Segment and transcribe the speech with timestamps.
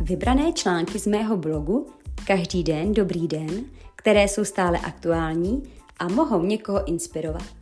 [0.00, 1.86] vybrané články z mého blogu
[2.26, 3.50] Každý den, dobrý den,
[3.96, 5.62] které jsou stále aktuální
[5.98, 7.54] a mohou někoho inspirovat.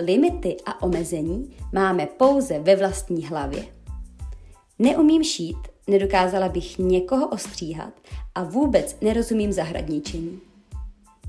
[0.00, 3.64] Limity a omezení máme pouze ve vlastní hlavě.
[4.78, 5.56] Neumím šít,
[5.86, 7.92] nedokázala bych někoho ostříhat
[8.34, 10.40] a vůbec nerozumím zahradničení.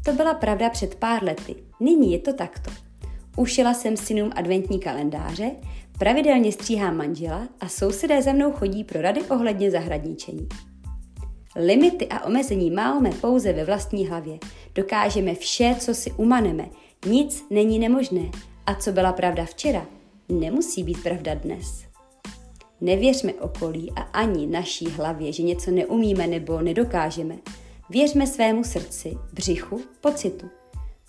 [0.05, 2.71] To byla pravda před pár lety, nyní je to takto.
[3.37, 5.51] Ušila jsem synům adventní kalendáře,
[5.97, 10.47] pravidelně stříhám manžela a sousedé za mnou chodí pro rady ohledně zahradničení.
[11.55, 14.39] Limity a omezení máme pouze ve vlastní hlavě.
[14.75, 16.69] Dokážeme vše, co si umaneme.
[17.05, 18.31] Nic není nemožné.
[18.65, 19.85] A co byla pravda včera,
[20.29, 21.83] nemusí být pravda dnes.
[22.81, 27.37] Nevěřme okolí a ani naší hlavě, že něco neumíme nebo nedokážeme.
[27.89, 30.62] Věřme svému srdci, břichu, pocitu.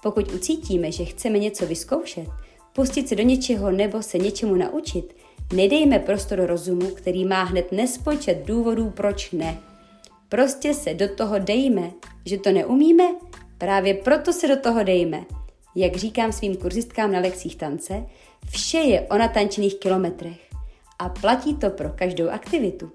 [0.04, 2.28] Pokud ucítíme, že chceme něco vyzkoušet,
[2.72, 5.16] pustit se do něčeho nebo se něčemu naučit,
[5.52, 9.58] nedejme prostor rozumu, který má hned nespočet důvodů, proč ne.
[10.28, 11.90] Prostě se do toho dejme,
[12.26, 13.04] že to neumíme,
[13.58, 15.24] právě proto se do toho dejme.
[15.74, 18.06] Jak říkám svým kurzistkám na lekcích tance,
[18.50, 20.50] vše je o natančených kilometrech
[20.98, 22.92] a platí to pro každou aktivitu.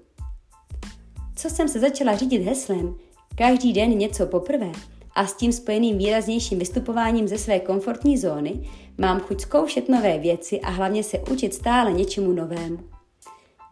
[1.36, 2.94] Co jsem se začala řídit heslem,
[3.34, 4.72] každý den něco poprvé
[5.20, 10.60] a s tím spojeným výraznějším vystupováním ze své komfortní zóny, mám chuť zkoušet nové věci
[10.60, 12.78] a hlavně se učit stále něčemu novému.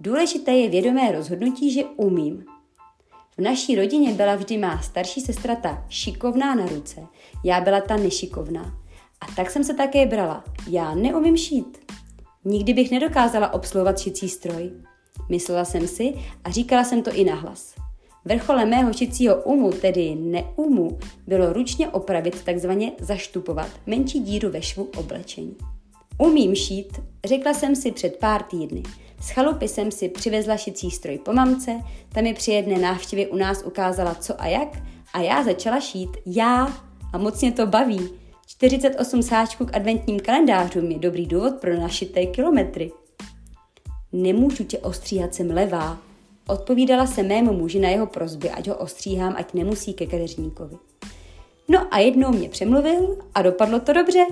[0.01, 2.45] Důležité je vědomé rozhodnutí, že umím.
[3.39, 7.07] V naší rodině byla vždy má starší sestra ta šikovná na ruce,
[7.45, 8.75] já byla ta nešikovná.
[9.21, 10.45] A tak jsem se také brala.
[10.71, 11.93] Já neumím šít.
[12.45, 14.71] Nikdy bych nedokázala obsluhovat šicí stroj.
[15.29, 17.88] Myslela jsem si a říkala jsem to i nahlas.
[18.25, 24.89] Vrcholem mého šicího umu, tedy neumu, bylo ručně opravit, takzvaně zaštupovat, menší díru ve švu
[24.97, 25.57] oblečení.
[26.19, 28.83] Umím šít, řekla jsem si před pár týdny.
[29.21, 33.37] Z chalupy jsem si přivezla šicí stroj po mamce, ta mi při jedné návštěvě u
[33.37, 34.69] nás ukázala co a jak
[35.13, 36.11] a já začala šít.
[36.27, 36.81] Já
[37.13, 38.11] a moc mě to baví.
[38.47, 42.93] 48 sáčků k adventním kalendářům je dobrý důvod pro našité kilometry.
[44.13, 45.99] Nemůžu tě ostříhat, jsem levá.
[46.49, 50.77] Odpovídala se mému muži na jeho prozby, ať ho ostříhám, ať nemusí ke kadeřníkovi.
[51.69, 54.27] No a jednou mě přemluvil a dopadlo to dobře.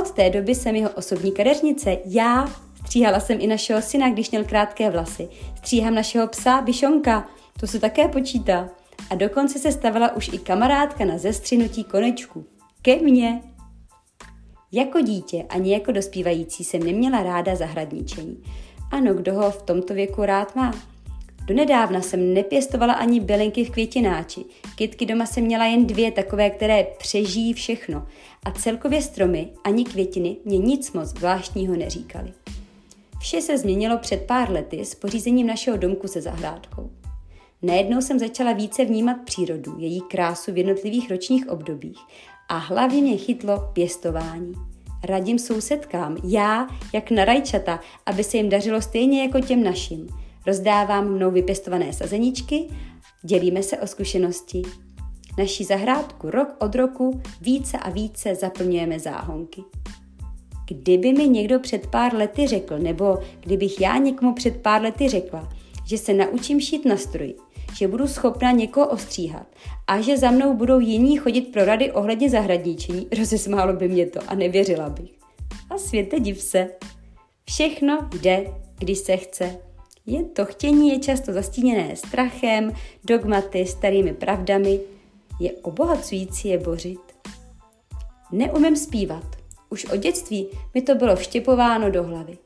[0.00, 1.96] Od té doby jsem jeho osobní kadeřnice.
[2.04, 2.48] Já
[2.84, 5.28] stříhala jsem i našeho syna, když měl krátké vlasy.
[5.56, 7.28] Stříhám našeho psa, Bišonka,
[7.60, 8.68] to se také počítá.
[9.10, 12.44] A dokonce se stavila už i kamarádka na zestřinutí konečku.
[12.82, 13.42] Ke mně.
[14.72, 18.42] Jako dítě ani jako dospívající jsem neměla ráda zahradničení.
[18.90, 20.74] Ano, kdo ho v tomto věku rád má?
[21.44, 24.44] Donedávna jsem nepěstovala ani bylinky v květináči.
[24.76, 28.06] Kytky doma jsem měla jen dvě, takové, které přežijí všechno.
[28.44, 32.32] A celkově stromy ani květiny mě nic moc zvláštního neříkali.
[33.20, 36.90] Vše se změnilo před pár lety s pořízením našeho domku se zahrádkou.
[37.62, 41.98] Najednou jsem začala více vnímat přírodu, její krásu v jednotlivých ročních obdobích
[42.48, 44.52] a hlavně mě chytlo pěstování.
[45.04, 50.08] Radím sousedkám, já, jak na rajčata, aby se jim dařilo stejně jako těm našim.
[50.46, 52.68] Rozdávám mnou vypěstované sazeničky,
[53.22, 54.62] dělíme se o zkušenosti.
[55.38, 59.62] Naší zahrádku rok od roku více a více zaplňujeme záhonky.
[60.68, 65.48] Kdyby mi někdo před pár lety řekl, nebo kdybych já někomu před pár lety řekla,
[65.86, 67.36] že se naučím šít na stroji,
[67.74, 69.46] že budu schopna někoho ostříhat
[69.86, 74.20] a že za mnou budou jiní chodit pro rady ohledně zahradničení, rozesmálo by mě to
[74.28, 75.10] a nevěřila bych.
[75.70, 76.68] A světe div se.
[77.44, 79.69] Všechno jde, když se chce.
[80.06, 82.72] Je to chtění je často zastíněné strachem,
[83.04, 84.80] dogmaty, starými pravdami.
[85.40, 87.00] Je obohacující je bořit.
[88.32, 89.24] Neumím zpívat.
[89.70, 92.38] Už od dětství mi to bylo vštěpováno do hlavy.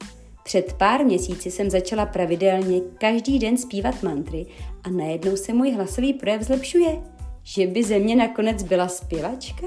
[0.44, 4.46] Před pár měsíci jsem začala pravidelně každý den zpívat mantry
[4.82, 7.02] a najednou se můj hlasový projev zlepšuje.
[7.42, 9.66] Že by ze mě nakonec byla zpěvačka?